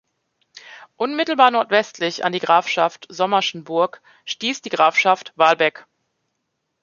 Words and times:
Unmittelbar 0.95 1.51
nordwestlich 1.51 2.25
an 2.25 2.31
die 2.33 2.39
Grafschaft 2.39 3.05
Sommerschenburg 3.11 4.01
stieß 4.25 4.63
die 4.63 4.69
Grafschaft 4.69 5.31
Walbeck. 5.35 5.85